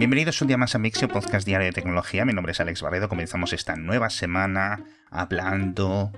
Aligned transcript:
Bienvenidos 0.00 0.40
un 0.40 0.48
día 0.48 0.56
más 0.56 0.74
a 0.74 0.78
Mixio, 0.78 1.08
podcast 1.08 1.46
diario 1.46 1.66
de 1.66 1.72
tecnología. 1.72 2.24
Mi 2.24 2.32
nombre 2.32 2.52
es 2.52 2.60
Alex 2.60 2.80
Barredo. 2.80 3.10
Comenzamos 3.10 3.52
esta 3.52 3.76
nueva 3.76 4.08
semana 4.08 4.82
hablando 5.10 6.10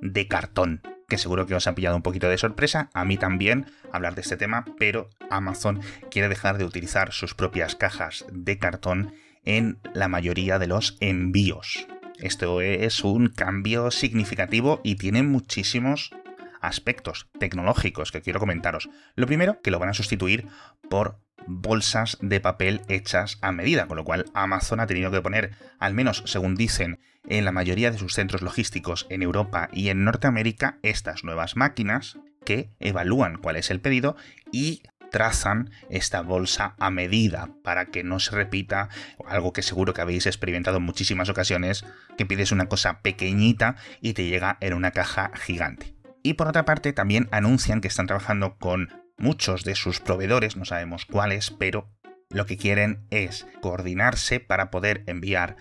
de 0.00 0.28
cartón, 0.28 0.82
que 1.08 1.18
seguro 1.18 1.44
que 1.44 1.56
os 1.56 1.66
ha 1.66 1.74
pillado 1.74 1.96
un 1.96 2.02
poquito 2.02 2.28
de 2.28 2.38
sorpresa, 2.38 2.90
a 2.94 3.04
mí 3.04 3.16
también, 3.16 3.66
hablar 3.90 4.14
de 4.14 4.20
este 4.20 4.36
tema, 4.36 4.64
pero 4.78 5.10
Amazon 5.30 5.80
quiere 6.12 6.28
dejar 6.28 6.58
de 6.58 6.64
utilizar 6.64 7.12
sus 7.12 7.34
propias 7.34 7.74
cajas 7.74 8.24
de 8.30 8.56
cartón 8.56 9.14
en 9.42 9.80
la 9.94 10.06
mayoría 10.06 10.60
de 10.60 10.68
los 10.68 10.96
envíos. 11.00 11.88
Esto 12.20 12.60
es 12.60 13.02
un 13.02 13.30
cambio 13.30 13.90
significativo 13.90 14.80
y 14.84 14.94
tiene 14.94 15.24
muchísimos 15.24 16.12
aspectos 16.66 17.28
tecnológicos 17.38 18.12
que 18.12 18.22
quiero 18.22 18.40
comentaros. 18.40 18.88
Lo 19.14 19.26
primero, 19.26 19.60
que 19.62 19.70
lo 19.70 19.78
van 19.78 19.90
a 19.90 19.94
sustituir 19.94 20.46
por 20.88 21.18
bolsas 21.46 22.16
de 22.20 22.40
papel 22.40 22.80
hechas 22.88 23.38
a 23.42 23.52
medida, 23.52 23.86
con 23.86 23.96
lo 23.96 24.04
cual 24.04 24.26
Amazon 24.34 24.80
ha 24.80 24.86
tenido 24.86 25.10
que 25.10 25.20
poner, 25.20 25.52
al 25.78 25.94
menos 25.94 26.22
según 26.26 26.54
dicen, 26.54 27.00
en 27.28 27.44
la 27.44 27.52
mayoría 27.52 27.90
de 27.90 27.98
sus 27.98 28.14
centros 28.14 28.42
logísticos 28.42 29.06
en 29.08 29.22
Europa 29.22 29.68
y 29.72 29.88
en 29.88 30.04
Norteamérica, 30.04 30.78
estas 30.82 31.24
nuevas 31.24 31.56
máquinas 31.56 32.18
que 32.44 32.70
evalúan 32.78 33.36
cuál 33.36 33.56
es 33.56 33.70
el 33.70 33.80
pedido 33.80 34.16
y 34.52 34.82
trazan 35.10 35.70
esta 35.90 36.22
bolsa 36.22 36.74
a 36.78 36.90
medida 36.90 37.48
para 37.62 37.86
que 37.86 38.02
no 38.02 38.18
se 38.18 38.32
repita 38.32 38.88
algo 39.26 39.52
que 39.52 39.62
seguro 39.62 39.94
que 39.94 40.00
habéis 40.00 40.26
experimentado 40.26 40.78
en 40.78 40.82
muchísimas 40.82 41.28
ocasiones, 41.28 41.84
que 42.18 42.26
pides 42.26 42.52
una 42.52 42.66
cosa 42.66 43.00
pequeñita 43.00 43.76
y 44.00 44.14
te 44.14 44.26
llega 44.26 44.58
en 44.60 44.74
una 44.74 44.90
caja 44.90 45.30
gigante. 45.34 45.94
Y 46.26 46.34
por 46.34 46.48
otra 46.48 46.64
parte 46.64 46.94
también 46.94 47.28
anuncian 47.32 47.82
que 47.82 47.88
están 47.88 48.06
trabajando 48.06 48.56
con 48.56 48.88
muchos 49.18 49.62
de 49.62 49.74
sus 49.74 50.00
proveedores, 50.00 50.56
no 50.56 50.64
sabemos 50.64 51.04
cuáles, 51.04 51.50
pero 51.50 51.92
lo 52.30 52.46
que 52.46 52.56
quieren 52.56 53.06
es 53.10 53.46
coordinarse 53.60 54.40
para 54.40 54.70
poder 54.70 55.04
enviar 55.06 55.56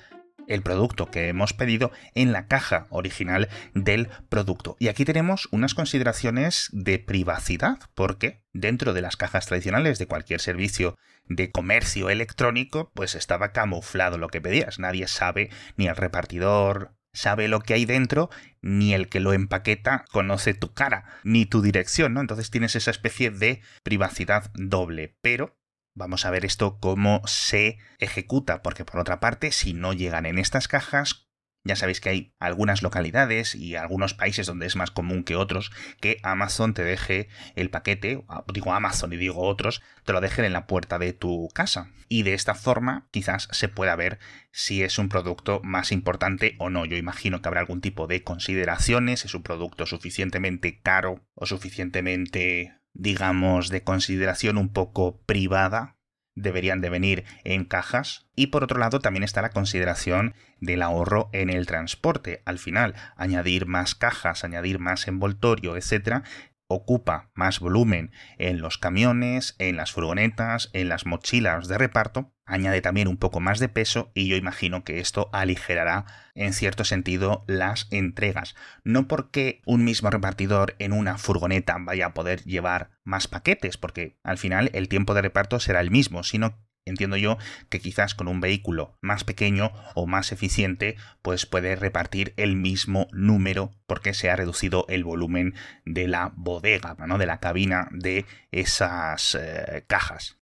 el 0.47 0.61
producto 0.61 1.11
que 1.11 1.27
hemos 1.27 1.51
pedido 1.53 1.91
en 2.15 2.31
la 2.31 2.47
caja 2.47 2.87
original 2.91 3.49
del 3.73 4.07
producto. 4.29 4.77
Y 4.79 4.87
aquí 4.87 5.03
tenemos 5.03 5.49
unas 5.51 5.73
consideraciones 5.73 6.69
de 6.71 6.97
privacidad, 6.97 7.79
porque 7.93 8.41
dentro 8.53 8.93
de 8.93 9.01
las 9.01 9.17
cajas 9.17 9.45
tradicionales 9.45 9.99
de 9.99 10.07
cualquier 10.07 10.39
servicio 10.39 10.97
de 11.25 11.51
comercio 11.51 12.09
electrónico, 12.09 12.89
pues 12.93 13.15
estaba 13.15 13.51
camuflado 13.51 14.17
lo 14.17 14.29
que 14.29 14.39
pedías. 14.39 14.79
Nadie 14.79 15.09
sabe, 15.09 15.49
ni 15.75 15.87
el 15.87 15.95
repartidor 15.97 16.95
sabe 17.13 17.47
lo 17.47 17.61
que 17.61 17.73
hay 17.73 17.85
dentro, 17.85 18.29
ni 18.61 18.93
el 18.93 19.09
que 19.09 19.19
lo 19.19 19.33
empaqueta 19.33 20.05
conoce 20.11 20.53
tu 20.53 20.73
cara, 20.73 21.05
ni 21.23 21.45
tu 21.45 21.61
dirección, 21.61 22.13
¿no? 22.13 22.21
Entonces 22.21 22.49
tienes 22.49 22.75
esa 22.75 22.91
especie 22.91 23.31
de 23.31 23.61
privacidad 23.83 24.51
doble. 24.55 25.15
Pero 25.21 25.57
Vamos 25.95 26.25
a 26.25 26.31
ver 26.31 26.43
esto 26.43 26.79
cómo 26.79 27.21
se 27.27 27.77
ejecuta, 27.99 28.63
porque 28.63 28.83
por 28.83 28.99
otra 28.99 29.19
parte, 29.19 29.51
si 29.51 29.73
no 29.73 29.93
llegan 29.93 30.25
en 30.25 30.39
estas 30.39 30.67
cajas, 30.67 31.27
ya 31.63 31.75
sabéis 31.75 32.01
que 32.01 32.09
hay 32.09 32.33
algunas 32.39 32.83
localidades 32.83 33.55
y 33.55 33.75
algunos 33.75 34.13
países 34.13 34.47
donde 34.47 34.65
es 34.65 34.75
más 34.75 34.91
común 34.91 35.23
que 35.23 35.35
otros 35.35 35.71
que 36.01 36.17
Amazon 36.23 36.73
te 36.73 36.83
deje 36.83 37.29
el 37.55 37.69
paquete, 37.69 38.23
digo 38.53 38.73
Amazon 38.73 39.13
y 39.13 39.17
digo 39.17 39.41
otros, 39.41 39.81
te 40.03 40.13
lo 40.13 40.21
dejen 40.21 40.45
en 40.45 40.53
la 40.53 40.67
puerta 40.67 40.99
de 40.99 41.13
tu 41.13 41.49
casa. 41.53 41.89
Y 42.09 42.23
de 42.23 42.33
esta 42.33 42.53
forma 42.53 43.07
quizás 43.11 43.47
se 43.51 43.69
pueda 43.69 43.95
ver 43.95 44.19
si 44.51 44.83
es 44.83 44.99
un 44.99 45.09
producto 45.09 45.61
más 45.63 45.91
importante 45.91 46.55
o 46.59 46.69
no. 46.69 46.85
Yo 46.85 46.97
imagino 46.97 47.41
que 47.41 47.47
habrá 47.47 47.61
algún 47.61 47.81
tipo 47.81 48.07
de 48.07 48.23
consideraciones, 48.23 49.25
es 49.25 49.33
un 49.33 49.43
producto 49.43 49.85
suficientemente 49.85 50.79
caro 50.81 51.23
o 51.33 51.45
suficientemente 51.45 52.73
digamos, 52.93 53.69
de 53.69 53.83
consideración 53.83 54.57
un 54.57 54.69
poco 54.69 55.19
privada, 55.25 55.97
deberían 56.35 56.81
de 56.81 56.89
venir 56.89 57.25
en 57.43 57.65
cajas. 57.65 58.25
Y 58.35 58.47
por 58.47 58.63
otro 58.63 58.79
lado 58.79 58.99
también 58.99 59.23
está 59.23 59.41
la 59.41 59.49
consideración 59.49 60.33
del 60.59 60.81
ahorro 60.81 61.29
en 61.33 61.49
el 61.49 61.65
transporte. 61.65 62.41
Al 62.45 62.59
final, 62.59 62.95
añadir 63.15 63.65
más 63.65 63.95
cajas, 63.95 64.43
añadir 64.43 64.79
más 64.79 65.07
envoltorio, 65.07 65.77
etcétera, 65.77 66.23
ocupa 66.67 67.31
más 67.33 67.59
volumen 67.59 68.11
en 68.37 68.61
los 68.61 68.77
camiones, 68.77 69.55
en 69.59 69.77
las 69.77 69.91
furgonetas, 69.91 70.69
en 70.73 70.89
las 70.89 71.05
mochilas 71.05 71.67
de 71.67 71.77
reparto, 71.77 72.33
añade 72.45 72.81
también 72.81 73.07
un 73.07 73.17
poco 73.17 73.39
más 73.39 73.59
de 73.59 73.69
peso 73.69 74.11
y 74.13 74.27
yo 74.27 74.35
imagino 74.35 74.83
que 74.83 74.99
esto 74.99 75.29
aligerará 75.33 76.05
en 76.35 76.53
cierto 76.53 76.83
sentido 76.83 77.43
las 77.47 77.87
entregas. 77.91 78.55
No 78.83 79.07
porque 79.07 79.61
un 79.65 79.83
mismo 79.83 80.09
repartidor 80.09 80.75
en 80.79 80.93
una 80.93 81.17
furgoneta 81.17 81.77
vaya 81.79 82.07
a 82.07 82.13
poder 82.13 82.43
llevar 82.43 82.91
más 83.03 83.27
paquetes, 83.27 83.77
porque 83.77 84.17
al 84.23 84.37
final 84.37 84.69
el 84.73 84.89
tiempo 84.89 85.13
de 85.13 85.21
reparto 85.21 85.59
será 85.59 85.81
el 85.81 85.91
mismo, 85.91 86.23
sino 86.23 86.57
entiendo 86.85 87.17
yo 87.17 87.37
que 87.69 87.79
quizás 87.79 88.15
con 88.15 88.27
un 88.27 88.41
vehículo 88.41 88.97
más 89.01 89.23
pequeño 89.23 89.71
o 89.95 90.07
más 90.07 90.31
eficiente 90.31 90.97
pues 91.21 91.45
puede 91.45 91.75
repartir 91.75 92.33
el 92.37 92.55
mismo 92.55 93.07
número 93.11 93.71
porque 93.87 94.13
se 94.13 94.29
ha 94.29 94.35
reducido 94.35 94.85
el 94.89 95.03
volumen 95.03 95.53
de 95.85 96.07
la 96.07 96.33
bodega, 96.35 96.95
¿no? 97.07 97.17
de 97.17 97.25
la 97.25 97.39
cabina 97.39 97.87
de 97.91 98.25
esas 98.51 99.35
eh, 99.39 99.85
cajas. 99.87 100.42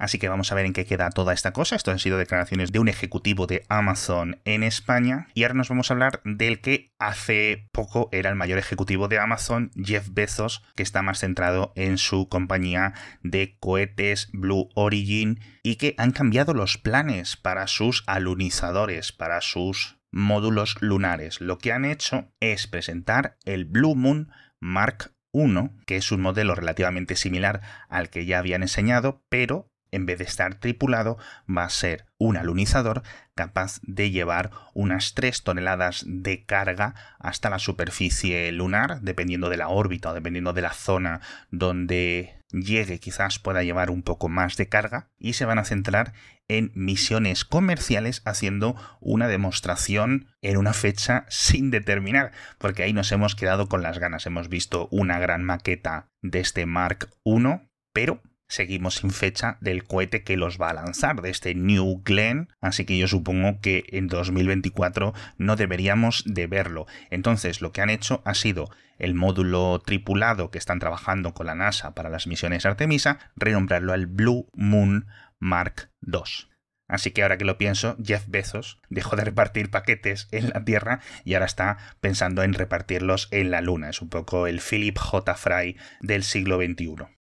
Así 0.00 0.18
que 0.18 0.30
vamos 0.30 0.50
a 0.50 0.54
ver 0.54 0.64
en 0.64 0.72
qué 0.72 0.86
queda 0.86 1.10
toda 1.10 1.34
esta 1.34 1.52
cosa. 1.52 1.76
Esto 1.76 1.90
han 1.90 1.98
sido 1.98 2.16
declaraciones 2.16 2.72
de 2.72 2.78
un 2.78 2.88
ejecutivo 2.88 3.46
de 3.46 3.66
Amazon 3.68 4.40
en 4.46 4.62
España. 4.62 5.28
Y 5.34 5.42
ahora 5.42 5.54
nos 5.54 5.68
vamos 5.68 5.90
a 5.90 5.94
hablar 5.94 6.22
del 6.24 6.62
que 6.62 6.94
hace 6.98 7.68
poco 7.70 8.08
era 8.10 8.30
el 8.30 8.34
mayor 8.34 8.58
ejecutivo 8.58 9.08
de 9.08 9.18
Amazon, 9.18 9.70
Jeff 9.76 10.08
Bezos, 10.10 10.64
que 10.74 10.82
está 10.82 11.02
más 11.02 11.18
centrado 11.18 11.74
en 11.76 11.98
su 11.98 12.30
compañía 12.30 12.94
de 13.22 13.58
cohetes 13.60 14.30
Blue 14.32 14.70
Origin 14.74 15.38
y 15.62 15.76
que 15.76 15.94
han 15.98 16.12
cambiado 16.12 16.54
los 16.54 16.78
planes 16.78 17.36
para 17.36 17.66
sus 17.66 18.02
alunizadores, 18.06 19.12
para 19.12 19.42
sus 19.42 19.98
módulos 20.10 20.76
lunares. 20.80 21.42
Lo 21.42 21.58
que 21.58 21.72
han 21.72 21.84
hecho 21.84 22.32
es 22.40 22.66
presentar 22.66 23.36
el 23.44 23.66
Blue 23.66 23.94
Moon 23.94 24.32
Mark 24.60 25.12
1, 25.32 25.76
que 25.86 25.96
es 25.96 26.10
un 26.10 26.20
modelo 26.20 26.54
relativamente 26.54 27.16
similar 27.16 27.60
al 27.88 28.10
que 28.10 28.26
ya 28.26 28.38
habían 28.38 28.62
enseñado, 28.62 29.22
pero 29.28 29.69
en 29.92 30.06
vez 30.06 30.18
de 30.18 30.24
estar 30.24 30.54
tripulado, 30.56 31.18
va 31.48 31.64
a 31.64 31.70
ser 31.70 32.06
un 32.18 32.36
alunizador 32.36 33.02
capaz 33.34 33.80
de 33.82 34.10
llevar 34.10 34.50
unas 34.74 35.14
3 35.14 35.42
toneladas 35.42 36.04
de 36.06 36.44
carga 36.44 36.94
hasta 37.18 37.48
la 37.48 37.58
superficie 37.58 38.52
lunar, 38.52 39.00
dependiendo 39.00 39.48
de 39.48 39.56
la 39.56 39.68
órbita 39.68 40.10
o 40.10 40.14
dependiendo 40.14 40.52
de 40.52 40.62
la 40.62 40.72
zona 40.72 41.20
donde 41.50 42.36
llegue, 42.52 42.98
quizás 42.98 43.38
pueda 43.38 43.62
llevar 43.62 43.90
un 43.90 44.02
poco 44.02 44.28
más 44.28 44.56
de 44.56 44.68
carga, 44.68 45.08
y 45.18 45.34
se 45.34 45.44
van 45.44 45.58
a 45.58 45.64
centrar 45.64 46.12
en 46.48 46.72
misiones 46.74 47.44
comerciales 47.44 48.22
haciendo 48.24 48.74
una 49.00 49.28
demostración 49.28 50.26
en 50.42 50.56
una 50.56 50.72
fecha 50.72 51.24
sin 51.28 51.70
determinar, 51.70 52.32
porque 52.58 52.82
ahí 52.82 52.92
nos 52.92 53.12
hemos 53.12 53.36
quedado 53.36 53.68
con 53.68 53.82
las 53.82 53.98
ganas. 53.98 54.26
Hemos 54.26 54.48
visto 54.48 54.88
una 54.90 55.20
gran 55.20 55.44
maqueta 55.44 56.10
de 56.22 56.40
este 56.40 56.66
Mark 56.66 57.08
I, 57.24 57.60
pero 57.92 58.20
seguimos 58.50 58.96
sin 58.96 59.10
fecha 59.10 59.56
del 59.60 59.84
cohete 59.84 60.22
que 60.22 60.36
los 60.36 60.60
va 60.60 60.70
a 60.70 60.74
lanzar, 60.74 61.22
de 61.22 61.30
este 61.30 61.54
New 61.54 62.02
Glenn, 62.04 62.48
así 62.60 62.84
que 62.84 62.98
yo 62.98 63.08
supongo 63.08 63.60
que 63.60 63.84
en 63.88 64.08
2024 64.08 65.14
no 65.38 65.56
deberíamos 65.56 66.24
de 66.26 66.46
verlo. 66.46 66.86
Entonces 67.10 67.62
lo 67.62 67.72
que 67.72 67.80
han 67.80 67.90
hecho 67.90 68.20
ha 68.26 68.34
sido 68.34 68.68
el 68.98 69.14
módulo 69.14 69.80
tripulado 69.84 70.50
que 70.50 70.58
están 70.58 70.78
trabajando 70.78 71.32
con 71.32 71.46
la 71.46 71.54
NASA 71.54 71.94
para 71.94 72.10
las 72.10 72.26
misiones 72.26 72.66
Artemisa, 72.66 73.18
renombrarlo 73.36 73.92
al 73.92 74.06
Blue 74.06 74.50
Moon 74.52 75.06
Mark 75.38 75.90
II. 76.02 76.50
Así 76.90 77.12
que 77.12 77.22
ahora 77.22 77.38
que 77.38 77.44
lo 77.44 77.56
pienso, 77.56 77.96
Jeff 78.04 78.24
Bezos 78.26 78.80
dejó 78.88 79.14
de 79.14 79.24
repartir 79.24 79.70
paquetes 79.70 80.26
en 80.32 80.50
la 80.50 80.64
Tierra 80.64 81.00
y 81.24 81.34
ahora 81.34 81.46
está 81.46 81.78
pensando 82.00 82.42
en 82.42 82.52
repartirlos 82.52 83.28
en 83.30 83.52
la 83.52 83.60
Luna. 83.60 83.90
Es 83.90 84.02
un 84.02 84.08
poco 84.08 84.48
el 84.48 84.60
Philip 84.60 84.98
J. 84.98 85.34
Fry 85.36 85.76
del 86.00 86.24
siglo 86.24 86.56
XXI. 86.56 87.19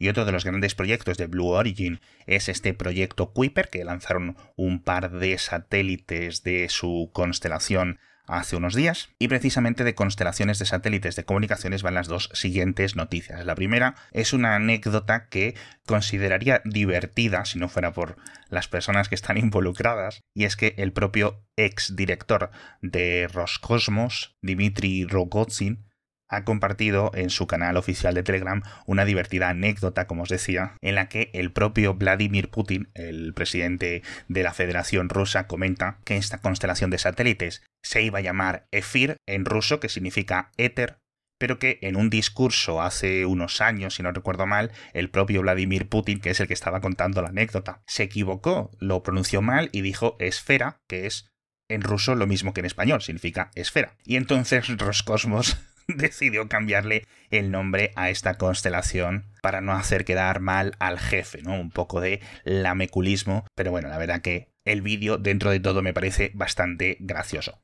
Y 0.00 0.08
otro 0.08 0.24
de 0.24 0.32
los 0.32 0.46
grandes 0.46 0.74
proyectos 0.74 1.18
de 1.18 1.26
Blue 1.26 1.48
Origin 1.48 2.00
es 2.24 2.48
este 2.48 2.72
proyecto 2.72 3.34
Kuiper, 3.34 3.68
que 3.68 3.84
lanzaron 3.84 4.34
un 4.56 4.82
par 4.82 5.10
de 5.10 5.36
satélites 5.36 6.42
de 6.42 6.70
su 6.70 7.10
constelación 7.12 8.00
hace 8.26 8.56
unos 8.56 8.74
días. 8.74 9.10
Y 9.18 9.28
precisamente 9.28 9.84
de 9.84 9.94
constelaciones 9.94 10.58
de 10.58 10.64
satélites 10.64 11.16
de 11.16 11.24
comunicaciones 11.24 11.82
van 11.82 11.94
las 11.94 12.08
dos 12.08 12.30
siguientes 12.32 12.96
noticias. 12.96 13.44
La 13.44 13.54
primera 13.54 13.94
es 14.12 14.32
una 14.32 14.54
anécdota 14.54 15.28
que 15.28 15.54
consideraría 15.84 16.62
divertida 16.64 17.44
si 17.44 17.58
no 17.58 17.68
fuera 17.68 17.92
por 17.92 18.16
las 18.48 18.68
personas 18.68 19.10
que 19.10 19.16
están 19.16 19.36
involucradas. 19.36 20.22
Y 20.32 20.44
es 20.44 20.56
que 20.56 20.74
el 20.78 20.94
propio 20.94 21.44
ex 21.56 21.94
director 21.94 22.50
de 22.80 23.28
Roscosmos, 23.30 24.38
Dmitry 24.40 25.04
Rogozin, 25.04 25.89
ha 26.30 26.44
compartido 26.44 27.10
en 27.14 27.28
su 27.28 27.46
canal 27.46 27.76
oficial 27.76 28.14
de 28.14 28.22
Telegram 28.22 28.62
una 28.86 29.04
divertida 29.04 29.50
anécdota, 29.50 30.06
como 30.06 30.22
os 30.22 30.28
decía, 30.28 30.76
en 30.80 30.94
la 30.94 31.08
que 31.08 31.30
el 31.34 31.52
propio 31.52 31.94
Vladimir 31.94 32.50
Putin, 32.50 32.88
el 32.94 33.34
presidente 33.34 34.02
de 34.28 34.42
la 34.42 34.54
Federación 34.54 35.08
Rusa, 35.08 35.46
comenta 35.46 35.98
que 36.04 36.16
esta 36.16 36.38
constelación 36.38 36.90
de 36.90 36.98
satélites 36.98 37.62
se 37.82 38.02
iba 38.02 38.20
a 38.20 38.22
llamar 38.22 38.66
Efir 38.70 39.16
en 39.26 39.44
ruso, 39.44 39.80
que 39.80 39.88
significa 39.88 40.52
éter, 40.56 40.98
pero 41.38 41.58
que 41.58 41.78
en 41.82 41.96
un 41.96 42.10
discurso 42.10 42.82
hace 42.82 43.26
unos 43.26 43.60
años, 43.60 43.94
si 43.96 44.02
no 44.02 44.12
recuerdo 44.12 44.46
mal, 44.46 44.70
el 44.92 45.10
propio 45.10 45.42
Vladimir 45.42 45.88
Putin, 45.88 46.20
que 46.20 46.30
es 46.30 46.40
el 46.40 46.46
que 46.46 46.54
estaba 46.54 46.80
contando 46.80 47.22
la 47.22 47.30
anécdota, 47.30 47.82
se 47.86 48.04
equivocó, 48.04 48.70
lo 48.78 49.02
pronunció 49.02 49.42
mal 49.42 49.70
y 49.72 49.80
dijo 49.80 50.16
esfera, 50.20 50.76
que 50.86 51.06
es 51.06 51.30
en 51.68 51.82
ruso 51.82 52.14
lo 52.14 52.26
mismo 52.26 52.52
que 52.52 52.60
en 52.60 52.66
español, 52.66 53.00
significa 53.00 53.50
esfera. 53.54 53.96
Y 54.04 54.16
entonces 54.16 54.66
Roscosmos 54.76 55.56
decidió 55.88 56.48
cambiarle 56.48 57.06
el 57.30 57.50
nombre 57.50 57.92
a 57.96 58.10
esta 58.10 58.34
constelación 58.34 59.24
para 59.42 59.60
no 59.60 59.72
hacer 59.72 60.04
quedar 60.04 60.40
mal 60.40 60.74
al 60.78 60.98
jefe, 60.98 61.42
¿no? 61.42 61.58
Un 61.58 61.70
poco 61.70 62.00
de 62.00 62.20
lameculismo, 62.44 63.46
pero 63.54 63.70
bueno, 63.70 63.88
la 63.88 63.98
verdad 63.98 64.22
que 64.22 64.48
el 64.64 64.82
vídeo 64.82 65.18
dentro 65.18 65.50
de 65.50 65.60
todo 65.60 65.82
me 65.82 65.94
parece 65.94 66.30
bastante 66.34 66.96
gracioso. 67.00 67.60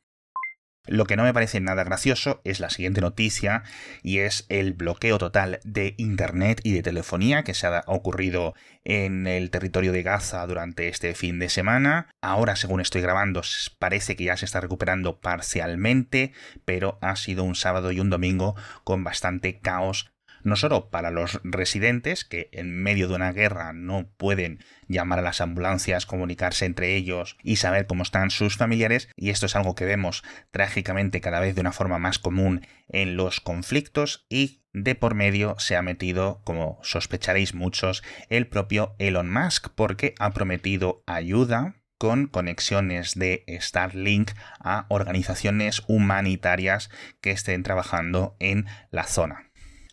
Lo 0.86 1.04
que 1.04 1.16
no 1.16 1.24
me 1.24 1.34
parece 1.34 1.60
nada 1.60 1.84
gracioso 1.84 2.40
es 2.44 2.60
la 2.60 2.70
siguiente 2.70 3.00
noticia 3.00 3.64
y 4.02 4.18
es 4.18 4.46
el 4.48 4.72
bloqueo 4.72 5.18
total 5.18 5.60
de 5.64 5.94
Internet 5.98 6.60
y 6.62 6.72
de 6.72 6.82
telefonía 6.82 7.42
que 7.42 7.54
se 7.54 7.66
ha 7.66 7.84
ocurrido 7.86 8.54
en 8.84 9.26
el 9.26 9.50
territorio 9.50 9.92
de 9.92 10.02
Gaza 10.02 10.46
durante 10.46 10.88
este 10.88 11.14
fin 11.14 11.38
de 11.38 11.48
semana. 11.48 12.08
Ahora, 12.22 12.56
según 12.56 12.80
estoy 12.80 13.02
grabando, 13.02 13.42
parece 13.78 14.16
que 14.16 14.24
ya 14.24 14.36
se 14.36 14.44
está 14.44 14.60
recuperando 14.60 15.20
parcialmente, 15.20 16.32
pero 16.64 16.98
ha 17.00 17.16
sido 17.16 17.44
un 17.44 17.54
sábado 17.54 17.90
y 17.92 18.00
un 18.00 18.10
domingo 18.10 18.54
con 18.84 19.02
bastante 19.04 19.58
caos 19.58 20.10
no 20.46 20.54
solo 20.54 20.90
para 20.90 21.10
los 21.10 21.40
residentes 21.43 22.25
que 22.25 22.48
en 22.52 22.72
medio 22.72 23.08
de 23.08 23.16
una 23.16 23.32
guerra 23.32 23.72
no 23.72 24.08
pueden 24.16 24.60
llamar 24.87 25.19
a 25.19 25.22
las 25.22 25.40
ambulancias, 25.40 26.06
comunicarse 26.06 26.66
entre 26.66 26.94
ellos 26.94 27.37
y 27.43 27.56
saber 27.56 27.88
cómo 27.88 28.04
están 28.04 28.31
sus 28.31 28.56
familiares, 28.56 29.08
y 29.16 29.31
esto 29.31 29.46
es 29.46 29.56
algo 29.56 29.75
que 29.75 29.84
vemos 29.84 30.22
trágicamente 30.52 31.20
cada 31.20 31.40
vez 31.40 31.56
de 31.56 31.62
una 31.62 31.72
forma 31.72 31.98
más 31.98 32.20
común 32.20 32.64
en 32.88 33.16
los 33.16 33.40
conflictos 33.40 34.25
y 34.28 34.62
de 34.72 34.94
por 34.94 35.14
medio 35.14 35.56
se 35.58 35.75
ha 35.75 35.82
metido, 35.82 36.43
como 36.44 36.78
sospecharéis 36.82 37.52
muchos, 37.52 38.04
el 38.28 38.46
propio 38.46 38.94
Elon 38.98 39.32
Musk 39.32 39.70
porque 39.75 40.14
ha 40.20 40.31
prometido 40.31 41.02
ayuda 41.06 41.75
con 41.98 42.28
conexiones 42.28 43.16
de 43.16 43.44
Starlink 43.60 44.31
a 44.60 44.87
organizaciones 44.90 45.82
humanitarias 45.88 46.88
que 47.20 47.32
estén 47.32 47.64
trabajando 47.64 48.37
en 48.38 48.66
la 48.93 49.04
zona 49.04 49.46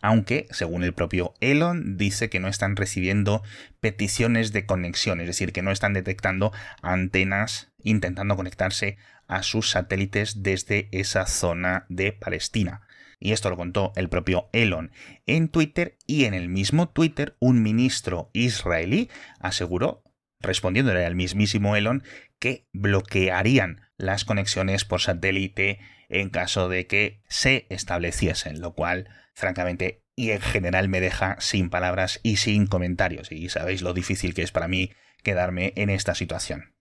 aunque, 0.04 0.46
según 0.50 0.84
el 0.84 0.92
propio 0.92 1.32
Elon, 1.40 1.96
dice 1.96 2.28
que 2.28 2.38
no 2.38 2.48
están 2.48 2.76
recibiendo 2.76 3.42
peticiones 3.80 4.52
de 4.52 4.66
conexión, 4.66 5.18
es 5.18 5.26
decir, 5.26 5.50
que 5.50 5.62
no 5.62 5.70
están 5.70 5.94
detectando 5.94 6.52
antenas 6.82 7.72
intentando 7.82 8.36
conectarse 8.36 8.98
a 9.28 9.42
sus 9.42 9.70
satélites 9.70 10.42
desde 10.42 10.90
esa 10.92 11.24
zona 11.24 11.86
de 11.88 12.12
Palestina. 12.12 12.82
Y 13.18 13.32
esto 13.32 13.48
lo 13.48 13.56
contó 13.56 13.94
el 13.96 14.10
propio 14.10 14.50
Elon 14.52 14.92
en 15.24 15.48
Twitter 15.48 15.96
y 16.06 16.26
en 16.26 16.34
el 16.34 16.50
mismo 16.50 16.90
Twitter 16.90 17.34
un 17.38 17.62
ministro 17.62 18.28
israelí 18.34 19.08
aseguró, 19.40 20.04
respondiéndole 20.38 21.06
al 21.06 21.14
mismísimo 21.14 21.76
Elon, 21.76 22.02
que 22.38 22.68
bloquearían 22.74 23.88
las 23.96 24.26
conexiones 24.26 24.84
por 24.84 25.00
satélite 25.00 25.78
en 26.10 26.28
caso 26.28 26.68
de 26.68 26.86
que 26.86 27.22
se 27.26 27.66
estableciesen, 27.70 28.60
lo 28.60 28.74
cual 28.74 29.08
francamente, 29.34 30.02
y 30.16 30.30
en 30.30 30.40
general 30.40 30.88
me 30.88 31.00
deja 31.00 31.36
sin 31.40 31.70
palabras 31.70 32.20
y 32.22 32.36
sin 32.36 32.66
comentarios, 32.66 33.30
y 33.32 33.48
sabéis 33.48 33.82
lo 33.82 33.92
difícil 33.92 34.34
que 34.34 34.42
es 34.42 34.52
para 34.52 34.68
mí 34.68 34.92
quedarme 35.22 35.72
en 35.76 35.90
esta 35.90 36.14
situación. 36.14 36.74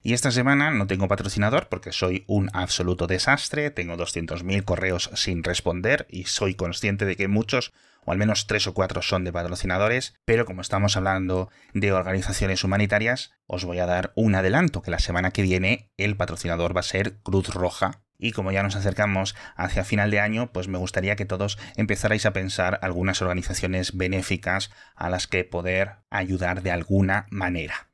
Y 0.00 0.12
esta 0.12 0.30
semana 0.30 0.70
no 0.70 0.86
tengo 0.86 1.08
patrocinador 1.08 1.68
porque 1.68 1.92
soy 1.92 2.24
un 2.28 2.50
absoluto 2.52 3.06
desastre, 3.06 3.70
tengo 3.70 3.96
200.000 3.96 4.64
correos 4.64 5.10
sin 5.14 5.42
responder 5.42 6.06
y 6.08 6.24
soy 6.24 6.54
consciente 6.54 7.04
de 7.04 7.16
que 7.16 7.26
muchos, 7.26 7.72
o 8.04 8.12
al 8.12 8.18
menos 8.18 8.46
tres 8.46 8.68
o 8.68 8.74
cuatro 8.74 9.02
son 9.02 9.24
de 9.24 9.32
patrocinadores, 9.32 10.14
pero 10.24 10.46
como 10.46 10.60
estamos 10.60 10.96
hablando 10.96 11.50
de 11.74 11.92
organizaciones 11.92 12.62
humanitarias, 12.62 13.32
os 13.46 13.64
voy 13.64 13.80
a 13.80 13.86
dar 13.86 14.12
un 14.14 14.36
adelanto 14.36 14.82
que 14.82 14.92
la 14.92 15.00
semana 15.00 15.32
que 15.32 15.42
viene 15.42 15.90
el 15.96 16.16
patrocinador 16.16 16.76
va 16.76 16.80
a 16.80 16.84
ser 16.84 17.18
Cruz 17.22 17.48
Roja 17.48 18.04
y 18.18 18.32
como 18.32 18.52
ya 18.52 18.62
nos 18.62 18.76
acercamos 18.76 19.36
hacia 19.56 19.84
final 19.84 20.10
de 20.10 20.20
año, 20.20 20.52
pues 20.52 20.68
me 20.68 20.78
gustaría 20.78 21.16
que 21.16 21.24
todos 21.24 21.58
empezarais 21.76 22.26
a 22.26 22.32
pensar 22.32 22.78
algunas 22.82 23.22
organizaciones 23.22 23.96
benéficas 23.96 24.70
a 24.96 25.08
las 25.08 25.26
que 25.26 25.44
poder 25.44 25.96
ayudar 26.10 26.62
de 26.62 26.72
alguna 26.72 27.26
manera. 27.30 27.88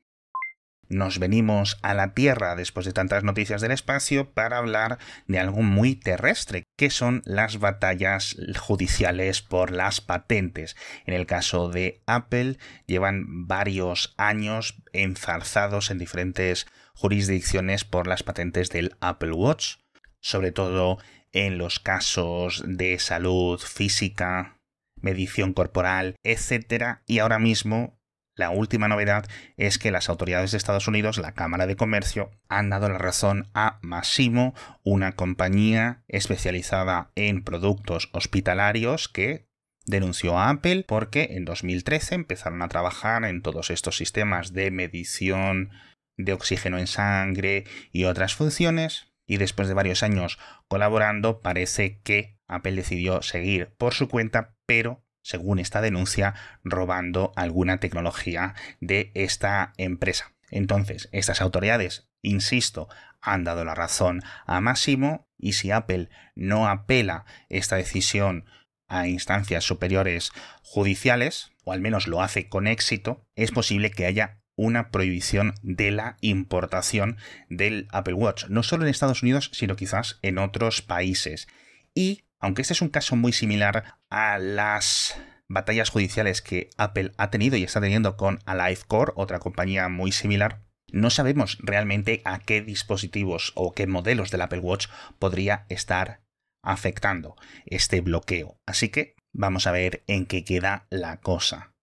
Nos 0.88 1.18
venimos 1.18 1.78
a 1.82 1.94
la 1.94 2.12
Tierra 2.12 2.56
después 2.56 2.84
de 2.86 2.92
tantas 2.92 3.24
noticias 3.24 3.60
del 3.60 3.72
espacio 3.72 4.32
para 4.32 4.58
hablar 4.58 4.98
de 5.26 5.38
algo 5.38 5.62
muy 5.62 5.96
terrestre, 5.96 6.64
que 6.76 6.90
son 6.90 7.22
las 7.24 7.58
batallas 7.58 8.36
judiciales 8.58 9.40
por 9.40 9.70
las 9.70 10.00
patentes. 10.00 10.76
En 11.06 11.14
el 11.14 11.26
caso 11.26 11.70
de 11.70 12.02
Apple, 12.06 12.58
llevan 12.86 13.46
varios 13.46 14.14
años 14.18 14.82
enzarzados 14.92 15.90
en 15.90 15.98
diferentes 15.98 16.66
jurisdicciones 16.94 17.84
por 17.84 18.06
las 18.06 18.22
patentes 18.22 18.68
del 18.68 18.94
Apple 19.00 19.32
Watch 19.32 19.76
sobre 20.24 20.52
todo 20.52 20.96
en 21.32 21.58
los 21.58 21.80
casos 21.80 22.64
de 22.66 22.98
salud 22.98 23.60
física, 23.60 24.58
medición 24.96 25.52
corporal, 25.52 26.16
etc. 26.22 27.00
Y 27.06 27.18
ahora 27.18 27.38
mismo 27.38 28.00
la 28.34 28.48
última 28.48 28.88
novedad 28.88 29.28
es 29.58 29.78
que 29.78 29.90
las 29.90 30.08
autoridades 30.08 30.50
de 30.50 30.56
Estados 30.56 30.88
Unidos, 30.88 31.18
la 31.18 31.34
Cámara 31.34 31.66
de 31.66 31.76
Comercio, 31.76 32.30
han 32.48 32.70
dado 32.70 32.88
la 32.88 32.96
razón 32.96 33.50
a 33.52 33.78
Massimo, 33.82 34.54
una 34.82 35.12
compañía 35.12 36.02
especializada 36.08 37.12
en 37.16 37.44
productos 37.44 38.08
hospitalarios 38.12 39.08
que 39.10 39.46
denunció 39.84 40.38
a 40.38 40.48
Apple 40.48 40.86
porque 40.88 41.28
en 41.32 41.44
2013 41.44 42.14
empezaron 42.14 42.62
a 42.62 42.68
trabajar 42.68 43.24
en 43.24 43.42
todos 43.42 43.68
estos 43.68 43.98
sistemas 43.98 44.54
de 44.54 44.70
medición 44.70 45.70
de 46.16 46.32
oxígeno 46.32 46.78
en 46.78 46.86
sangre 46.86 47.64
y 47.92 48.04
otras 48.04 48.34
funciones 48.34 49.13
y 49.26 49.38
después 49.38 49.68
de 49.68 49.74
varios 49.74 50.02
años 50.02 50.38
colaborando 50.68 51.40
parece 51.40 52.00
que 52.02 52.38
Apple 52.46 52.72
decidió 52.72 53.22
seguir 53.22 53.74
por 53.76 53.94
su 53.94 54.08
cuenta, 54.08 54.54
pero 54.66 55.04
según 55.22 55.58
esta 55.58 55.80
denuncia, 55.80 56.34
robando 56.62 57.32
alguna 57.34 57.80
tecnología 57.80 58.54
de 58.80 59.10
esta 59.14 59.72
empresa. 59.78 60.34
Entonces, 60.50 61.08
estas 61.12 61.40
autoridades, 61.40 62.08
insisto, 62.20 62.88
han 63.22 63.42
dado 63.42 63.64
la 63.64 63.74
razón 63.74 64.22
a 64.46 64.60
Máximo 64.60 65.26
y 65.38 65.54
si 65.54 65.70
Apple 65.70 66.10
no 66.34 66.68
apela 66.68 67.24
esta 67.48 67.76
decisión 67.76 68.44
a 68.86 69.08
instancias 69.08 69.64
superiores 69.64 70.30
judiciales, 70.62 71.52
o 71.64 71.72
al 71.72 71.80
menos 71.80 72.06
lo 72.06 72.20
hace 72.20 72.48
con 72.50 72.66
éxito, 72.66 73.26
es 73.34 73.50
posible 73.50 73.90
que 73.90 74.04
haya 74.04 74.42
una 74.56 74.90
prohibición 74.90 75.54
de 75.62 75.90
la 75.90 76.16
importación 76.20 77.16
del 77.48 77.88
Apple 77.90 78.14
Watch, 78.14 78.46
no 78.48 78.62
solo 78.62 78.84
en 78.84 78.90
Estados 78.90 79.22
Unidos, 79.22 79.50
sino 79.52 79.76
quizás 79.76 80.18
en 80.22 80.38
otros 80.38 80.82
países. 80.82 81.48
Y, 81.94 82.24
aunque 82.40 82.62
este 82.62 82.74
es 82.74 82.82
un 82.82 82.88
caso 82.88 83.16
muy 83.16 83.32
similar 83.32 83.96
a 84.10 84.38
las 84.38 85.18
batallas 85.48 85.90
judiciales 85.90 86.42
que 86.42 86.70
Apple 86.76 87.12
ha 87.16 87.30
tenido 87.30 87.56
y 87.56 87.64
está 87.64 87.80
teniendo 87.80 88.16
con 88.16 88.38
AliveCore, 88.46 89.12
otra 89.16 89.38
compañía 89.38 89.88
muy 89.88 90.12
similar, 90.12 90.62
no 90.92 91.10
sabemos 91.10 91.58
realmente 91.60 92.22
a 92.24 92.38
qué 92.38 92.62
dispositivos 92.62 93.52
o 93.56 93.72
qué 93.72 93.86
modelos 93.86 94.30
del 94.30 94.42
Apple 94.42 94.60
Watch 94.60 94.86
podría 95.18 95.66
estar 95.68 96.22
afectando 96.62 97.36
este 97.66 98.00
bloqueo. 98.00 98.60
Así 98.64 98.88
que 98.88 99.16
vamos 99.32 99.66
a 99.66 99.72
ver 99.72 100.04
en 100.06 100.26
qué 100.26 100.44
queda 100.44 100.86
la 100.90 101.20
cosa 101.20 101.73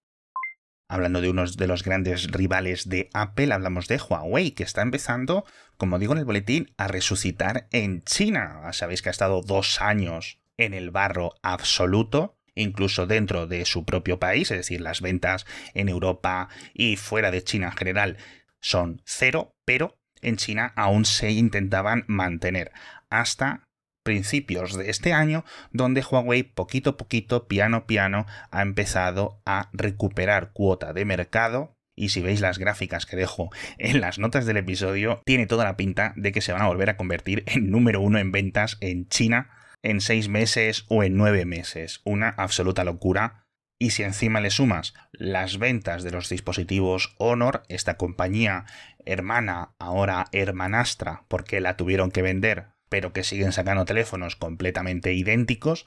hablando 0.92 1.22
de 1.22 1.30
uno 1.30 1.46
de 1.46 1.68
los 1.68 1.84
grandes 1.84 2.28
rivales 2.32 2.90
de 2.90 3.10
Apple, 3.14 3.54
hablamos 3.54 3.88
de 3.88 3.98
Huawei, 3.98 4.52
que 4.52 4.64
está 4.64 4.82
empezando, 4.82 5.46
como 5.78 6.00
digo 6.00 6.12
en 6.12 6.20
el 6.20 6.26
boletín, 6.26 6.74
a 6.78 6.90
resucitar 6.90 7.70
en 7.72 8.02
China. 8.02 8.62
Sabéis 8.74 9.02
que 9.02 9.08
ha 9.08 9.12
estado 9.12 9.42
dos 9.42 9.82
años 9.82 10.42
en 10.58 10.74
el 10.74 10.92
barro 10.92 11.34
absoluto, 11.44 12.38
incluso 12.56 13.08
dentro 13.08 13.48
de 13.48 13.64
su 13.64 13.86
propio 13.86 14.20
país, 14.20 14.52
es 14.52 14.58
decir, 14.58 14.82
las 14.82 15.00
ventas 15.00 15.46
en 15.74 15.88
Europa 15.88 16.50
y 16.74 16.98
fuera 16.98 17.32
de 17.32 17.42
China 17.42 17.68
en 17.68 17.78
general 17.78 18.18
son 18.60 19.02
cero, 19.06 19.56
pero 19.64 19.98
en 20.22 20.36
China 20.36 20.74
aún 20.76 21.06
se 21.06 21.32
intentaban 21.32 22.04
mantener 22.08 22.74
hasta 23.10 23.70
principios 24.04 24.78
de 24.78 24.90
este 24.90 25.14
año, 25.14 25.46
donde 25.72 26.04
Huawei 26.04 26.44
poquito 26.44 26.92
a 26.92 26.98
poquito, 26.98 27.48
piano 27.48 27.86
piano, 27.86 28.26
ha 28.52 28.62
empezado 28.62 29.42
a 29.46 29.70
recuperar 29.74 30.52
cuota 30.54 30.94
de 30.94 31.06
mercado. 31.06 31.78
Y 31.96 32.10
si 32.10 32.22
veis 32.22 32.42
las 32.42 32.58
gráficas 32.58 33.06
que 33.06 33.18
dejo 33.18 33.50
en 33.78 34.02
las 34.02 34.18
notas 34.18 34.46
del 34.46 34.58
episodio, 34.58 35.22
tiene 35.26 35.46
toda 35.46 35.66
la 35.66 35.78
pinta 35.78 36.14
de 36.16 36.32
que 36.32 36.42
se 36.42 36.54
van 36.54 36.62
a 36.62 36.68
volver 36.68 36.90
a 36.90 36.98
convertir 36.98 37.44
en 37.48 37.70
número 37.70 38.02
uno 38.02 38.18
en 38.18 38.32
ventas 38.32 38.78
en 38.82 39.08
China 39.08 39.50
en 39.84 40.02
seis 40.02 40.30
meses 40.30 40.86
o 40.90 41.04
en 41.04 41.18
nueve 41.18 41.46
meses. 41.46 42.02
Una 42.04 42.30
absoluta 42.30 42.84
locura. 42.84 43.46
Y 43.80 43.92
si 43.92 44.04
encima 44.04 44.42
le 44.42 44.52
sumas 44.52 44.94
las 45.12 45.58
ventas 45.58 46.04
de 46.04 46.12
los 46.12 46.30
dispositivos 46.30 47.16
Honor, 47.18 47.64
esta 47.68 47.98
compañía 47.98 48.66
hermana, 49.06 49.74
ahora 49.80 50.28
hermanastra, 50.32 51.26
porque 51.28 51.62
la 51.62 51.78
tuvieron 51.78 52.12
que 52.12 52.22
vender 52.22 52.68
pero 52.92 53.14
que 53.14 53.24
siguen 53.24 53.54
sacando 53.54 53.86
teléfonos 53.86 54.36
completamente 54.36 55.14
idénticos, 55.14 55.86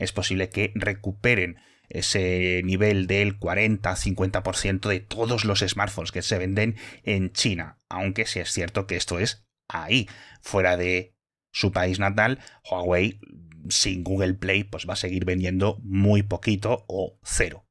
es 0.00 0.10
posible 0.10 0.48
que 0.48 0.72
recuperen 0.74 1.56
ese 1.88 2.62
nivel 2.64 3.06
del 3.06 3.38
40-50% 3.38 4.88
de 4.88 4.98
todos 4.98 5.44
los 5.44 5.60
smartphones 5.60 6.10
que 6.10 6.22
se 6.22 6.38
venden 6.38 6.74
en 7.04 7.32
China, 7.32 7.78
aunque 7.88 8.26
sí 8.26 8.40
es 8.40 8.50
cierto 8.50 8.88
que 8.88 8.96
esto 8.96 9.20
es 9.20 9.46
ahí, 9.68 10.08
fuera 10.40 10.76
de 10.76 11.14
su 11.52 11.70
país 11.70 12.00
natal, 12.00 12.40
Huawei 12.68 13.20
sin 13.68 14.02
Google 14.02 14.34
Play 14.34 14.64
pues 14.64 14.88
va 14.88 14.94
a 14.94 14.96
seguir 14.96 15.24
vendiendo 15.24 15.78
muy 15.84 16.24
poquito 16.24 16.84
o 16.88 17.20
cero. 17.22 17.68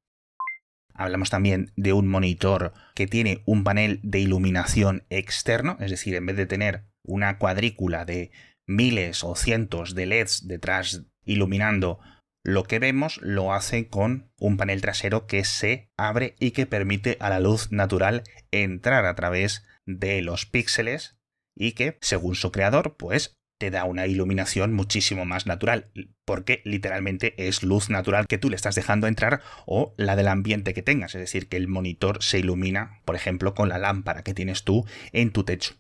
Hablamos 0.94 1.30
también 1.30 1.74
de 1.76 1.92
un 1.92 2.08
monitor 2.08 2.72
que 2.96 3.08
tiene 3.08 3.42
un 3.46 3.66
panel 3.66 4.00
de 4.02 4.20
iluminación 4.20 5.04
externo, 5.10 5.76
es 5.82 5.92
decir, 5.92 6.16
en 6.16 6.26
vez 6.26 6.38
de 6.38 6.46
tener 6.46 6.86
una 7.04 7.38
cuadrícula 7.38 8.06
de 8.06 8.32
miles 8.68 9.24
o 9.24 9.36
cientos 9.36 9.96
de 9.96 10.06
LEDs 10.06 10.48
detrás 10.48 11.04
iluminando 11.24 12.00
lo 12.44 12.64
que 12.64 12.80
vemos, 12.80 13.20
lo 13.22 13.54
hace 13.54 13.88
con 13.88 14.32
un 14.40 14.58
panel 14.58 14.82
trasero 14.82 15.28
que 15.28 15.46
se 15.46 15.92
abre 15.96 16.36
y 16.40 16.52
que 16.52 16.66
permite 16.66 17.18
a 17.20 17.30
la 17.30 17.40
luz 17.40 17.72
natural 17.72 18.24
entrar 18.50 19.06
a 19.06 19.16
través 19.16 19.64
de 19.86 20.22
los 20.22 20.46
píxeles 20.48 21.18
y 21.56 21.74
que, 21.74 21.98
según 22.02 22.36
su 22.36 22.52
creador, 22.52 22.96
pues 22.98 23.38
te 23.60 23.70
da 23.70 23.84
una 23.86 24.08
iluminación 24.08 24.74
muchísimo 24.74 25.24
más 25.24 25.46
natural, 25.46 25.92
porque 26.26 26.64
literalmente 26.66 27.36
es 27.48 27.62
luz 27.62 27.92
natural 27.92 28.26
que 28.26 28.40
tú 28.40 28.50
le 28.50 28.56
estás 28.56 28.74
dejando 28.74 29.06
entrar 29.06 29.42
o 29.68 29.94
la 29.98 30.16
del 30.16 30.30
ambiente 30.30 30.74
que 30.74 30.82
tengas, 30.82 31.14
es 31.14 31.22
decir, 31.22 31.48
que 31.48 31.58
el 31.58 31.68
monitor 31.68 32.24
se 32.24 32.40
ilumina, 32.40 33.02
por 33.06 33.16
ejemplo, 33.16 33.54
con 33.54 33.70
la 33.70 33.78
lámpara 33.78 34.24
que 34.24 34.34
tienes 34.34 34.64
tú 34.64 34.88
en 35.12 35.32
tu 35.32 35.44
techo. 35.44 35.76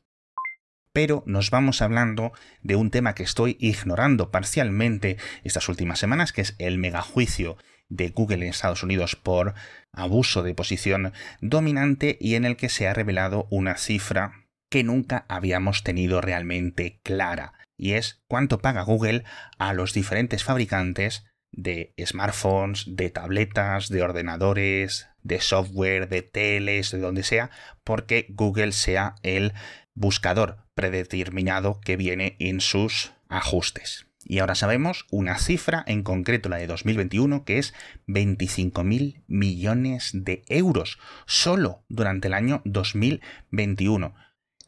Pero 0.93 1.23
nos 1.25 1.51
vamos 1.51 1.81
hablando 1.81 2.33
de 2.61 2.75
un 2.75 2.91
tema 2.91 3.15
que 3.15 3.23
estoy 3.23 3.57
ignorando 3.59 4.31
parcialmente 4.31 5.17
estas 5.43 5.69
últimas 5.69 5.99
semanas, 5.99 6.33
que 6.33 6.41
es 6.41 6.55
el 6.57 6.77
megajuicio 6.77 7.57
de 7.87 8.09
Google 8.09 8.45
en 8.45 8.51
Estados 8.51 8.83
Unidos 8.83 9.15
por 9.15 9.53
abuso 9.91 10.43
de 10.43 10.55
posición 10.55 11.13
dominante 11.41 12.17
y 12.19 12.35
en 12.35 12.45
el 12.45 12.55
que 12.55 12.69
se 12.69 12.87
ha 12.87 12.93
revelado 12.93 13.47
una 13.49 13.77
cifra 13.77 14.47
que 14.69 14.83
nunca 14.83 15.25
habíamos 15.27 15.83
tenido 15.83 16.21
realmente 16.21 17.01
clara 17.03 17.53
y 17.81 17.93
es 17.93 18.21
cuánto 18.27 18.59
paga 18.59 18.83
Google 18.83 19.23
a 19.57 19.73
los 19.73 19.93
diferentes 19.93 20.43
fabricantes 20.43 21.25
de 21.51 21.95
smartphones, 22.05 22.85
de 22.95 23.09
tabletas, 23.09 23.89
de 23.89 24.03
ordenadores, 24.03 25.09
de 25.23 25.41
software, 25.41 26.07
de 26.07 26.21
teles, 26.21 26.91
de 26.91 26.99
donde 26.99 27.23
sea, 27.23 27.49
porque 27.83 28.27
Google 28.29 28.71
sea 28.71 29.15
el 29.23 29.53
buscador 29.93 30.65
predeterminado 30.73 31.79
que 31.81 31.97
viene 31.97 32.35
en 32.39 32.61
sus 32.61 33.13
ajustes. 33.29 34.07
Y 34.23 34.39
ahora 34.39 34.55
sabemos 34.55 35.07
una 35.09 35.39
cifra, 35.39 35.83
en 35.87 36.03
concreto 36.03 36.47
la 36.47 36.57
de 36.57 36.67
2021, 36.67 37.43
que 37.43 37.57
es 37.57 37.73
25.000 38.07 39.23
millones 39.27 40.11
de 40.13 40.43
euros, 40.47 40.99
solo 41.25 41.83
durante 41.89 42.27
el 42.27 42.35
año 42.35 42.61
2021 42.65 44.13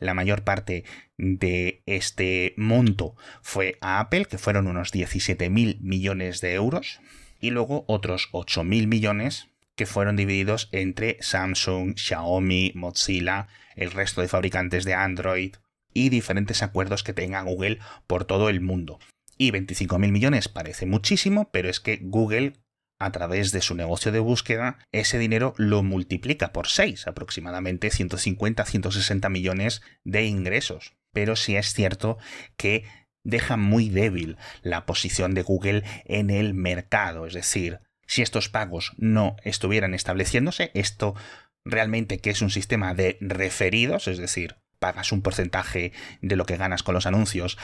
la 0.03 0.13
mayor 0.13 0.43
parte 0.43 0.83
de 1.17 1.81
este 1.85 2.53
monto 2.57 3.15
fue 3.41 3.77
a 3.81 3.99
Apple, 3.99 4.25
que 4.25 4.37
fueron 4.37 4.67
unos 4.67 4.93
17.000 4.93 5.79
millones 5.79 6.41
de 6.41 6.53
euros, 6.53 6.99
y 7.39 7.51
luego 7.51 7.85
otros 7.87 8.29
8.000 8.31 8.87
millones 8.87 9.47
que 9.75 9.85
fueron 9.85 10.15
divididos 10.15 10.69
entre 10.71 11.17
Samsung, 11.21 11.95
Xiaomi, 11.95 12.71
Mozilla, 12.75 13.47
el 13.75 13.91
resto 13.91 14.21
de 14.21 14.27
fabricantes 14.27 14.85
de 14.85 14.93
Android 14.93 15.55
y 15.93 16.09
diferentes 16.09 16.63
acuerdos 16.63 17.03
que 17.03 17.13
tenga 17.13 17.41
Google 17.41 17.79
por 18.07 18.25
todo 18.25 18.49
el 18.49 18.61
mundo. 18.61 18.99
Y 19.37 19.51
25.000 19.51 20.11
millones 20.11 20.47
parece 20.47 20.85
muchísimo, 20.85 21.49
pero 21.51 21.69
es 21.69 21.79
que 21.79 21.99
Google 22.01 22.53
a 22.99 23.11
través 23.11 23.51
de 23.51 23.61
su 23.61 23.75
negocio 23.75 24.11
de 24.11 24.19
búsqueda, 24.19 24.77
ese 24.93 25.19
dinero 25.19 25.53
lo 25.57 25.83
multiplica 25.83 26.53
por 26.53 26.67
6, 26.67 27.07
aproximadamente 27.07 27.89
150-160 27.89 29.29
millones 29.29 29.81
de 30.05 30.25
ingresos. 30.25 30.93
Pero 31.11 31.35
sí 31.35 31.57
es 31.57 31.73
cierto 31.73 32.17
que 32.55 32.85
deja 33.23 33.57
muy 33.57 33.89
débil 33.89 34.37
la 34.61 34.85
posición 34.85 35.33
de 35.33 35.43
Google 35.43 35.83
en 36.05 36.29
el 36.29 36.53
mercado, 36.53 37.25
es 37.25 37.33
decir, 37.33 37.79
si 38.05 38.21
estos 38.21 38.49
pagos 38.49 38.93
no 38.97 39.35
estuvieran 39.43 39.93
estableciéndose, 39.93 40.71
esto 40.73 41.15
realmente 41.65 42.19
que 42.19 42.29
es 42.29 42.41
un 42.41 42.49
sistema 42.49 42.93
de 42.93 43.17
referidos, 43.21 44.07
es 44.07 44.17
decir, 44.17 44.57
pagas 44.79 45.11
un 45.11 45.21
porcentaje 45.21 45.93
de 46.21 46.35
lo 46.35 46.45
que 46.45 46.57
ganas 46.57 46.83
con 46.83 46.93
los 46.93 47.05
anuncios 47.05 47.57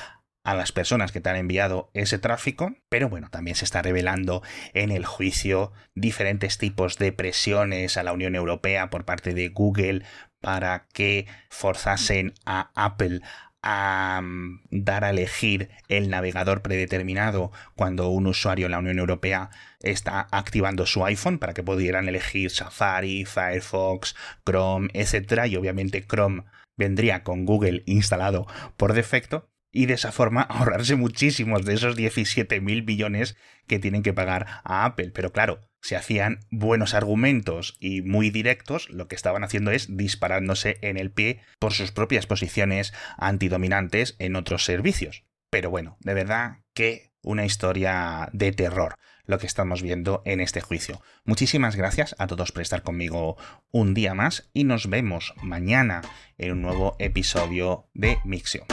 a 0.43 0.55
las 0.55 0.72
personas 0.72 1.12
que 1.12 1.19
te 1.19 1.29
han 1.29 1.36
enviado 1.36 1.91
ese 1.93 2.17
tráfico, 2.17 2.74
pero 2.88 3.10
bueno, 3.10 3.29
también 3.29 3.55
se 3.55 3.65
está 3.65 3.81
revelando 3.81 4.41
en 4.74 4.91
el 4.91 5.05
juicio 5.05 5.74
diferentes 5.96 6.58
tipos 6.58 6.98
de 6.98 7.12
presiones 7.12 7.98
a 7.98 8.03
la 8.03 8.13
Unión 8.13 8.36
Europea 8.36 8.89
por 8.89 9.05
parte 9.05 9.34
de 9.34 9.50
Google 9.50 10.03
para 10.39 10.88
que 10.93 11.27
forzasen 11.50 12.34
a 12.46 12.72
Apple 12.74 13.22
a 13.61 14.21
mm, 14.23 14.61
dar 14.71 15.03
a 15.03 15.09
elegir 15.09 15.69
el 15.87 16.09
navegador 16.09 16.61
predeterminado 16.61 17.51
cuando 17.75 18.09
un 18.09 18.27
usuario 18.27 18.65
en 18.65 18.71
la 18.71 18.79
Unión 18.79 18.99
Europea 18.99 19.49
está 19.81 20.27
activando 20.31 20.85
su 20.85 21.05
iPhone 21.05 21.39
para 21.39 21.53
que 21.53 21.63
pudieran 21.63 22.07
elegir 22.07 22.51
Safari, 22.51 23.25
Firefox, 23.25 24.15
Chrome, 24.45 24.89
etc. 24.93 25.45
Y 25.47 25.55
obviamente 25.55 26.05
Chrome 26.05 26.43
vendría 26.77 27.23
con 27.23 27.45
Google 27.45 27.83
instalado 27.85 28.47
por 28.77 28.93
defecto 28.93 29.49
y 29.71 29.85
de 29.85 29.93
esa 29.93 30.11
forma 30.11 30.41
ahorrarse 30.49 30.95
muchísimos 30.95 31.65
de 31.65 31.73
esos 31.73 31.95
17 31.95 32.61
mil 32.61 32.81
billones 32.81 33.35
que 33.67 33.79
tienen 33.79 34.03
que 34.03 34.13
pagar 34.13 34.47
a 34.63 34.85
Apple. 34.85 35.11
Pero 35.13 35.31
claro, 35.31 35.61
si 35.81 35.95
hacían 35.95 36.39
buenos 36.51 36.93
argumentos 36.93 37.77
y 37.79 38.01
muy 38.01 38.29
directos, 38.29 38.89
lo 38.89 39.07
que 39.07 39.15
estaban 39.15 39.43
haciendo 39.43 39.71
es 39.71 39.95
disparándose 39.95 40.77
en 40.81 40.97
el 40.97 41.11
pie 41.11 41.41
por 41.59 41.73
sus 41.73 41.91
propias 41.91 42.27
posiciones 42.27 42.93
antidominantes 43.17 44.15
en 44.19 44.35
otros 44.35 44.65
servicios. 44.65 45.23
Pero 45.49 45.69
bueno, 45.69 45.97
de 46.01 46.13
verdad 46.13 46.57
que 46.73 47.11
una 47.21 47.45
historia 47.45 48.29
de 48.33 48.51
terror 48.51 48.95
lo 49.29 49.38
que 49.38 49.45
estamos 49.45 49.83
viendo 49.83 50.23
en 50.25 50.41
este 50.41 50.59
juicio. 50.59 51.01
Muchísimas 51.23 51.75
gracias 51.75 52.15
a 52.17 52.25
todos 52.25 52.51
por 52.51 52.63
estar 52.63 52.81
conmigo 52.81 53.38
un 53.71 53.93
día 53.93 54.15
más 54.15 54.49
y 54.53 54.63
nos 54.63 54.89
vemos 54.89 55.35
mañana 55.43 56.01
en 56.39 56.53
un 56.53 56.61
nuevo 56.63 56.95
episodio 56.97 57.88
de 57.93 58.17
Mixio. 58.25 58.65